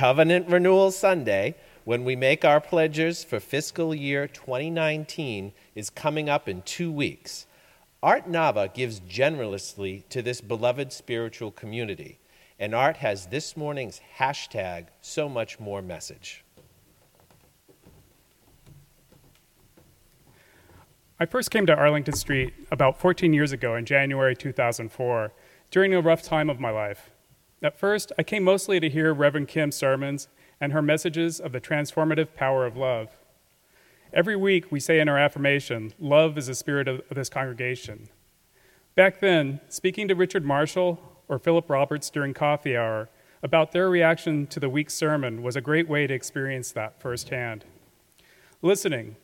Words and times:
Covenant 0.00 0.48
Renewal 0.48 0.92
Sunday, 0.92 1.56
when 1.84 2.06
we 2.06 2.16
make 2.16 2.42
our 2.42 2.58
pledges 2.58 3.22
for 3.22 3.38
fiscal 3.38 3.94
year 3.94 4.26
2019, 4.26 5.52
is 5.74 5.90
coming 5.90 6.26
up 6.26 6.48
in 6.48 6.62
two 6.62 6.90
weeks. 6.90 7.44
Art 8.02 8.26
Nava 8.26 8.72
gives 8.72 9.00
generously 9.00 10.06
to 10.08 10.22
this 10.22 10.40
beloved 10.40 10.90
spiritual 10.90 11.50
community, 11.50 12.18
and 12.58 12.74
Art 12.74 12.96
has 12.96 13.26
this 13.26 13.58
morning's 13.58 14.00
hashtag 14.16 14.86
so 15.02 15.28
much 15.28 15.60
more 15.60 15.82
message. 15.82 16.46
I 21.18 21.26
first 21.26 21.50
came 21.50 21.66
to 21.66 21.76
Arlington 21.76 22.16
Street 22.16 22.54
about 22.70 22.98
14 22.98 23.34
years 23.34 23.52
ago 23.52 23.74
in 23.76 23.84
January 23.84 24.34
2004 24.34 25.30
during 25.70 25.92
a 25.92 26.00
rough 26.00 26.22
time 26.22 26.48
of 26.48 26.58
my 26.58 26.70
life. 26.70 27.10
At 27.62 27.78
first, 27.78 28.12
I 28.18 28.22
came 28.22 28.42
mostly 28.42 28.80
to 28.80 28.88
hear 28.88 29.12
Reverend 29.12 29.48
Kim's 29.48 29.76
sermons 29.76 30.28
and 30.60 30.72
her 30.72 30.82
messages 30.82 31.40
of 31.40 31.52
the 31.52 31.60
transformative 31.60 32.34
power 32.34 32.64
of 32.66 32.76
love. 32.76 33.08
Every 34.12 34.36
week, 34.36 34.72
we 34.72 34.80
say 34.80 34.98
in 34.98 35.08
our 35.08 35.18
affirmation, 35.18 35.92
Love 35.98 36.36
is 36.38 36.46
the 36.46 36.54
spirit 36.54 36.88
of 36.88 37.02
this 37.10 37.28
congregation. 37.28 38.08
Back 38.94 39.20
then, 39.20 39.60
speaking 39.68 40.08
to 40.08 40.14
Richard 40.14 40.44
Marshall 40.44 41.00
or 41.28 41.38
Philip 41.38 41.68
Roberts 41.70 42.10
during 42.10 42.34
coffee 42.34 42.76
hour 42.76 43.08
about 43.42 43.72
their 43.72 43.88
reaction 43.88 44.46
to 44.48 44.60
the 44.60 44.68
week's 44.68 44.94
sermon 44.94 45.42
was 45.42 45.56
a 45.56 45.60
great 45.60 45.88
way 45.88 46.06
to 46.06 46.14
experience 46.14 46.72
that 46.72 47.00
firsthand. 47.00 47.64
Listening, 48.62 49.16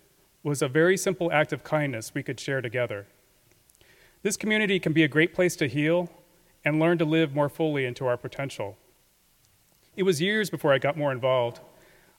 was 0.46 0.62
a 0.62 0.68
very 0.68 0.96
simple 0.96 1.32
act 1.32 1.52
of 1.52 1.64
kindness 1.64 2.14
we 2.14 2.22
could 2.22 2.38
share 2.38 2.60
together. 2.60 3.08
This 4.22 4.36
community 4.36 4.78
can 4.78 4.92
be 4.92 5.02
a 5.02 5.08
great 5.08 5.34
place 5.34 5.56
to 5.56 5.66
heal 5.66 6.08
and 6.66 6.80
learn 6.80 6.98
to 6.98 7.04
live 7.04 7.32
more 7.32 7.48
fully 7.48 7.84
into 7.84 8.06
our 8.06 8.16
potential. 8.16 8.76
It 9.94 10.02
was 10.02 10.20
years 10.20 10.50
before 10.50 10.72
I 10.72 10.78
got 10.78 10.98
more 10.98 11.12
involved. 11.12 11.60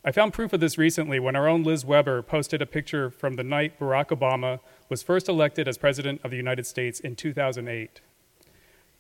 I 0.05 0.13
found 0.13 0.31
proof 0.31 0.53
of 0.53 0.61
this 0.61 0.77
recently 0.77 1.19
when 1.19 1.35
our 1.35 1.49
own 1.49 1.63
Liz 1.63 1.83
Weber 1.83 2.22
posted 2.22 2.61
a 2.61 2.66
picture 2.66 3.09
from 3.09 3.33
the 3.33 3.44
night 3.44 3.77
Barack 3.77 4.07
Obama 4.07 4.61
was 4.88 5.03
first 5.03 5.27
elected 5.27 5.67
as 5.67 5.77
President 5.77 6.22
of 6.23 6.31
the 6.31 6.38
United 6.38 6.66
States 6.66 7.02
in 7.02 7.13
2008. 7.13 7.99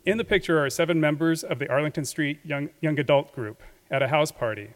In 0.03 0.17
the 0.17 0.25
picture 0.25 0.63
are 0.63 0.69
seven 0.69 0.99
members 0.99 1.45
of 1.45 1.59
the 1.59 1.69
Arlington 1.71 2.03
Street 2.03 2.39
Young, 2.43 2.69
Young 2.81 2.99
Adult 2.99 3.33
Group 3.33 3.63
at 3.89 4.03
a 4.03 4.09
house 4.09 4.33
party. 4.33 4.71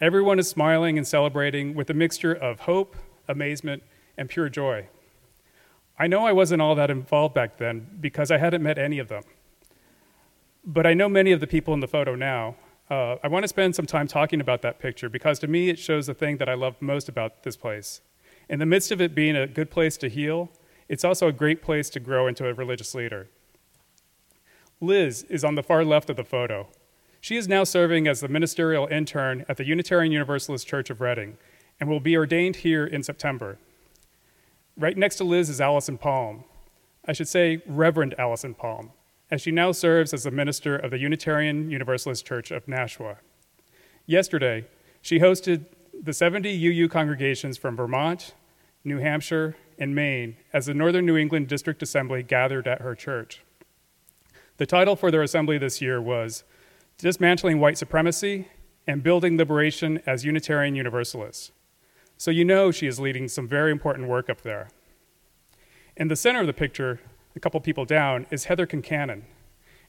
Everyone 0.00 0.38
is 0.38 0.48
smiling 0.48 0.96
and 0.96 1.06
celebrating 1.06 1.74
with 1.74 1.90
a 1.90 1.94
mixture 1.94 2.32
of 2.32 2.60
hope, 2.60 2.94
amazement, 3.26 3.82
and 4.16 4.28
pure 4.28 4.48
joy. 4.48 4.86
I 5.98 6.06
know 6.06 6.24
I 6.24 6.32
wasn't 6.32 6.62
all 6.62 6.76
that 6.76 6.92
involved 6.92 7.34
back 7.34 7.58
then 7.58 7.98
because 8.00 8.30
I 8.30 8.38
hadn't 8.38 8.62
met 8.62 8.78
any 8.78 9.00
of 9.00 9.08
them. 9.08 9.24
But 10.66 10.84
I 10.84 10.94
know 10.94 11.08
many 11.08 11.30
of 11.30 11.38
the 11.38 11.46
people 11.46 11.72
in 11.74 11.80
the 11.80 11.86
photo 11.86 12.16
now. 12.16 12.56
Uh, 12.90 13.16
I 13.22 13.28
want 13.28 13.44
to 13.44 13.48
spend 13.48 13.76
some 13.76 13.86
time 13.86 14.08
talking 14.08 14.40
about 14.40 14.62
that 14.62 14.80
picture 14.80 15.08
because 15.08 15.38
to 15.38 15.46
me 15.46 15.68
it 15.68 15.78
shows 15.78 16.08
the 16.08 16.14
thing 16.14 16.38
that 16.38 16.48
I 16.48 16.54
love 16.54 16.74
most 16.80 17.08
about 17.08 17.44
this 17.44 17.56
place. 17.56 18.00
In 18.48 18.58
the 18.58 18.66
midst 18.66 18.90
of 18.90 19.00
it 19.00 19.14
being 19.14 19.36
a 19.36 19.46
good 19.46 19.70
place 19.70 19.96
to 19.98 20.08
heal, 20.08 20.50
it's 20.88 21.04
also 21.04 21.28
a 21.28 21.32
great 21.32 21.62
place 21.62 21.88
to 21.90 22.00
grow 22.00 22.26
into 22.26 22.48
a 22.48 22.54
religious 22.54 22.94
leader. 22.94 23.28
Liz 24.80 25.24
is 25.28 25.44
on 25.44 25.54
the 25.54 25.62
far 25.62 25.84
left 25.84 26.10
of 26.10 26.16
the 26.16 26.24
photo. 26.24 26.68
She 27.20 27.36
is 27.36 27.48
now 27.48 27.64
serving 27.64 28.06
as 28.06 28.20
the 28.20 28.28
ministerial 28.28 28.86
intern 28.86 29.44
at 29.48 29.56
the 29.56 29.66
Unitarian 29.66 30.12
Universalist 30.12 30.66
Church 30.66 30.90
of 30.90 31.00
Reading, 31.00 31.38
and 31.80 31.88
will 31.88 32.00
be 32.00 32.16
ordained 32.16 32.56
here 32.56 32.86
in 32.86 33.02
September. 33.02 33.58
Right 34.76 34.96
next 34.96 35.16
to 35.16 35.24
Liz 35.24 35.48
is 35.48 35.60
Allison 35.60 35.98
Palm. 35.98 36.44
I 37.08 37.12
should 37.12 37.28
say 37.28 37.62
Reverend 37.66 38.14
Allison 38.18 38.54
Palm, 38.54 38.92
as 39.30 39.40
she 39.42 39.50
now 39.50 39.72
serves 39.72 40.14
as 40.14 40.24
the 40.24 40.30
minister 40.30 40.76
of 40.76 40.90
the 40.90 40.98
Unitarian 40.98 41.70
Universalist 41.70 42.24
Church 42.24 42.50
of 42.50 42.68
Nashua. 42.68 43.18
Yesterday, 44.06 44.66
she 45.02 45.18
hosted 45.18 45.66
the 46.00 46.12
70 46.12 46.48
UU 46.48 46.88
congregations 46.88 47.56
from 47.56 47.76
Vermont, 47.76 48.34
New 48.84 48.98
Hampshire, 48.98 49.56
and 49.78 49.94
Maine 49.94 50.36
as 50.52 50.66
the 50.66 50.74
Northern 50.74 51.06
New 51.06 51.16
England 51.16 51.48
District 51.48 51.82
Assembly 51.82 52.22
gathered 52.22 52.68
at 52.68 52.80
her 52.80 52.94
church. 52.94 53.42
The 54.58 54.66
title 54.66 54.96
for 54.96 55.10
their 55.10 55.22
assembly 55.22 55.58
this 55.58 55.82
year 55.82 56.00
was 56.00 56.44
Dismantling 56.98 57.60
White 57.60 57.76
Supremacy 57.76 58.48
and 58.86 59.02
Building 59.02 59.36
Liberation 59.36 60.00
as 60.06 60.24
Unitarian 60.24 60.74
Universalists. 60.74 61.50
So 62.16 62.30
you 62.30 62.44
know 62.44 62.70
she 62.70 62.86
is 62.86 62.98
leading 62.98 63.28
some 63.28 63.46
very 63.46 63.70
important 63.70 64.08
work 64.08 64.30
up 64.30 64.40
there. 64.40 64.68
In 65.96 66.08
the 66.08 66.16
center 66.16 66.40
of 66.40 66.46
the 66.46 66.54
picture, 66.54 67.00
a 67.36 67.40
couple 67.40 67.60
people 67.60 67.84
down, 67.84 68.26
is 68.30 68.44
Heather 68.44 68.66
Concannon. 68.66 69.22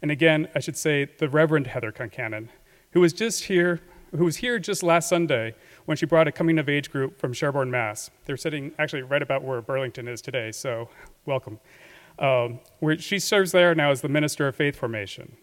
And 0.01 0.11
again, 0.11 0.49
I 0.53 0.59
should 0.59 0.77
say 0.77 1.07
the 1.17 1.29
Reverend 1.29 1.67
Heather 1.67 1.93
Concannon, 1.93 2.49
who 2.91 2.99
was 2.99 3.13
just 3.13 3.45
here, 3.45 3.81
who 4.15 4.25
was 4.25 4.37
here 4.37 4.59
just 4.59 4.83
last 4.83 5.09
Sunday 5.09 5.55
when 5.85 5.95
she 5.97 6.05
brought 6.05 6.27
a 6.27 6.31
coming 6.31 6.59
of 6.59 6.67
age 6.67 6.91
group 6.91 7.19
from 7.19 7.33
Sherborn, 7.33 7.69
Mass. 7.69 8.11
They're 8.25 8.37
sitting 8.37 8.73
actually 8.77 9.01
right 9.01 9.21
about 9.21 9.43
where 9.43 9.61
Burlington 9.61 10.07
is 10.07 10.21
today, 10.21 10.51
so 10.51 10.89
welcome. 11.25 11.59
Um, 12.19 12.59
where 12.79 12.97
she 12.97 13.17
serves 13.17 13.53
there 13.53 13.73
now 13.73 13.91
as 13.91 14.01
the 14.01 14.09
Minister 14.09 14.47
of 14.47 14.55
Faith 14.55 14.75
Formation. 14.75 15.37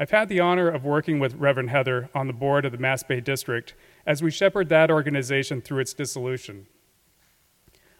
I've 0.00 0.10
had 0.10 0.28
the 0.28 0.40
honor 0.40 0.68
of 0.68 0.84
working 0.84 1.18
with 1.18 1.34
Reverend 1.34 1.70
Heather 1.70 2.08
on 2.14 2.28
the 2.28 2.32
board 2.32 2.64
of 2.64 2.72
the 2.72 2.78
Mass 2.78 3.02
Bay 3.02 3.20
District 3.20 3.74
as 4.06 4.22
we 4.22 4.30
shepherd 4.30 4.68
that 4.68 4.90
organization 4.90 5.60
through 5.60 5.80
its 5.80 5.92
dissolution. 5.92 6.68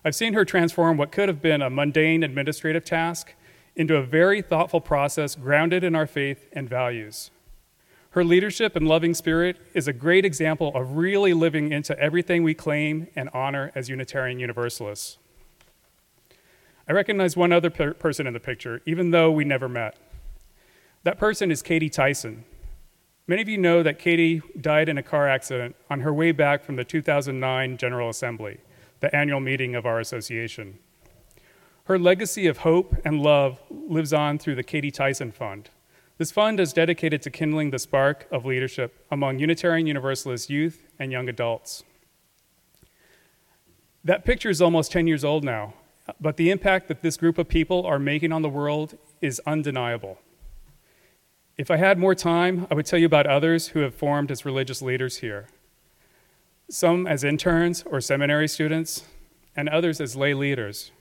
I've 0.09 0.15
seen 0.15 0.33
her 0.33 0.47
transform 0.47 0.97
what 0.97 1.13
could 1.13 1.29
have 1.29 1.43
been 1.43 1.61
a 1.61 1.69
mundane 1.69 2.23
administrative 2.23 2.83
task 2.83 3.35
into 3.77 3.97
a 3.97 4.03
very 4.03 4.41
thoughtful 4.41 4.81
process 4.81 5.35
grounded 5.35 5.85
in 5.85 5.95
our 5.95 6.07
faith 6.07 6.49
and 6.55 6.67
values. 6.67 7.31
Her 8.13 8.25
leadership 8.25 8.75
and 8.75 8.89
loving 8.89 9.13
spirit 9.13 9.59
is 9.75 9.87
a 9.87 9.93
great 9.93 10.25
example 10.25 10.73
of 10.75 10.97
really 10.97 11.35
living 11.35 11.73
into 11.73 11.95
everything 11.99 12.43
we 12.43 12.55
claim 12.55 13.09
and 13.15 13.29
honor 13.35 13.71
as 13.75 13.91
Unitarian 13.91 14.39
Universalists. 14.39 15.19
I 16.89 16.93
recognize 16.93 17.37
one 17.37 17.53
other 17.53 17.69
per- 17.69 17.93
person 17.93 18.27
in 18.27 18.33
the 18.33 18.41
picture, 18.41 18.81
even 18.87 19.11
though 19.11 19.31
we 19.31 19.45
never 19.45 19.69
met. 19.69 19.99
That 21.03 21.19
person 21.19 21.51
is 21.51 21.61
Katie 21.61 21.91
Tyson, 21.91 22.47
Many 23.31 23.43
of 23.43 23.49
you 23.51 23.59
know 23.59 23.83
that 23.83 23.99
Katie 23.99 24.41
died 24.59 24.89
in 24.89 24.97
a 24.97 25.03
car 25.03 25.29
accident 25.29 25.77
on 25.91 26.01
her 26.01 26.15
way 26.15 26.33
back 26.33 26.65
from 26.65 26.77
the 26.77 26.85
2009 26.85 27.77
General 27.77 28.09
Assembly, 28.09 28.57
the 29.01 29.15
annual 29.15 29.41
meeting 29.41 29.75
of 29.75 29.87
our 29.87 30.01
association. 30.01 30.79
Her 31.85 31.99
legacy 31.99 32.47
of 32.47 32.59
hope 32.59 32.95
and 33.05 33.23
love 33.23 33.59
lives 33.71 34.13
on 34.13 34.39
through 34.39 34.57
the 34.57 34.63
Katie 34.63 34.91
Tyson 34.91 35.33
Fund. 35.33 35.71
This 36.19 36.31
fund 36.31 36.59
is 36.59 36.73
dedicated 36.73 37.23
to 37.23 37.31
kindling 37.31 37.71
the 37.71 37.79
spark 37.79 38.27
of 38.31 38.45
leadership 38.45 39.07
among 39.11 39.39
Unitarian 39.39 39.87
Universalist 39.87 40.51
youth 40.51 40.85
and 40.99 41.13
young 41.13 41.29
adults. 41.29 41.85
That 44.05 44.25
picture 44.25 44.51
is 44.51 44.61
almost 44.61 44.91
10 44.91 45.07
years 45.07 45.25
old 45.25 45.45
now, 45.45 45.75
but 46.21 46.37
the 46.37 46.51
impact 46.51 46.89
that 46.89 47.03
this 47.03 47.17
group 47.17 47.39
of 47.39 47.49
people 47.49 47.87
are 47.87 47.99
making 47.99 48.33
on 48.33 48.43
the 48.43 48.49
world 48.49 48.99
is 49.21 49.41
undeniable. 49.47 50.19
If 51.57 51.71
I 51.71 51.77
had 51.77 51.99
more 51.99 52.15
time, 52.15 52.67
I 52.71 52.75
would 52.75 52.87
tell 52.87 52.99
you 52.99 53.07
about 53.07 53.27
others 53.27 53.69
who 53.69 53.81
have 53.81 53.95
formed 53.95 54.31
as 54.31 54.45
religious 54.45 54.83
leaders 54.83 55.19
here. 55.19 55.49
Some 56.71 57.07
as 57.07 57.25
interns 57.25 57.83
or 57.85 58.01
seminary 58.01 58.49
students, 58.49 59.05
and 59.57 59.69
others 59.69 60.01
as 60.01 60.17
lay 60.17 60.35
leaders. 60.35 60.93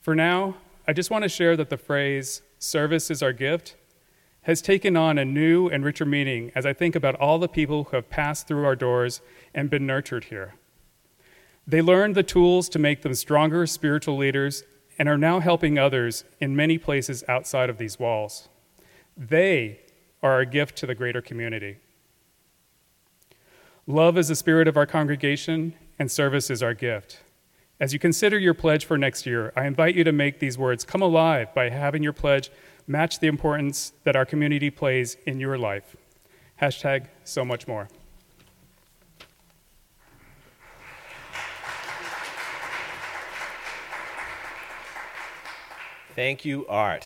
For 0.00 0.14
now, 0.14 0.56
I 0.86 0.92
just 0.92 1.10
want 1.10 1.22
to 1.24 1.28
share 1.28 1.56
that 1.56 1.70
the 1.70 1.76
phrase, 1.76 2.42
service 2.58 3.10
is 3.10 3.22
our 3.22 3.32
gift, 3.32 3.76
has 4.42 4.62
taken 4.62 4.96
on 4.96 5.18
a 5.18 5.24
new 5.24 5.68
and 5.68 5.84
richer 5.84 6.04
meaning 6.04 6.52
as 6.54 6.64
I 6.64 6.72
think 6.72 6.94
about 6.94 7.14
all 7.16 7.38
the 7.38 7.48
people 7.48 7.84
who 7.84 7.96
have 7.96 8.08
passed 8.08 8.46
through 8.46 8.64
our 8.64 8.76
doors 8.76 9.20
and 9.54 9.68
been 9.68 9.86
nurtured 9.86 10.24
here. 10.24 10.54
They 11.66 11.82
learned 11.82 12.14
the 12.14 12.22
tools 12.22 12.68
to 12.70 12.78
make 12.78 13.02
them 13.02 13.14
stronger 13.14 13.66
spiritual 13.66 14.16
leaders 14.16 14.64
and 14.98 15.08
are 15.08 15.18
now 15.18 15.40
helping 15.40 15.78
others 15.78 16.24
in 16.40 16.56
many 16.56 16.78
places 16.78 17.24
outside 17.28 17.70
of 17.70 17.78
these 17.78 17.98
walls. 17.98 18.48
They 19.16 19.80
are 20.22 20.40
a 20.40 20.46
gift 20.46 20.76
to 20.76 20.86
the 20.86 20.94
greater 20.94 21.20
community. 21.22 21.78
Love 23.90 24.16
is 24.16 24.28
the 24.28 24.36
spirit 24.36 24.68
of 24.68 24.76
our 24.76 24.86
congregation, 24.86 25.74
and 25.98 26.08
service 26.08 26.48
is 26.48 26.62
our 26.62 26.74
gift. 26.74 27.18
As 27.80 27.92
you 27.92 27.98
consider 27.98 28.38
your 28.38 28.54
pledge 28.54 28.84
for 28.84 28.96
next 28.96 29.26
year, 29.26 29.52
I 29.56 29.66
invite 29.66 29.96
you 29.96 30.04
to 30.04 30.12
make 30.12 30.38
these 30.38 30.56
words 30.56 30.84
come 30.84 31.02
alive 31.02 31.52
by 31.54 31.70
having 31.70 32.00
your 32.00 32.12
pledge 32.12 32.52
match 32.86 33.18
the 33.18 33.26
importance 33.26 33.92
that 34.04 34.14
our 34.14 34.24
community 34.24 34.70
plays 34.70 35.16
in 35.26 35.40
your 35.40 35.58
life. 35.58 35.96
Hashtag 36.62 37.06
so 37.24 37.44
much 37.44 37.66
more. 37.66 37.88
Thank 46.14 46.44
you, 46.44 46.64
Art. 46.68 46.98